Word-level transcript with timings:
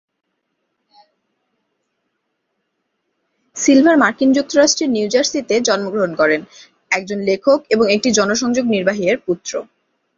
Silver 3.55 3.95
মার্কিন 3.97 4.29
যুক্তরাষ্ট্রের 4.33 4.89
New 4.89 5.07
জার্সিতে 5.09 5.55
জন্মগ্রহণ 5.67 6.11
করেন, 6.15 6.41
একজন 6.91 7.19
লেখক 7.29 7.59
এবং 7.69 7.85
একটি 7.95 8.09
জনসংযোগ 8.11 8.65
নির্বাহী 8.65 9.03
এর 9.07 9.17
পুত্র। 9.25 9.51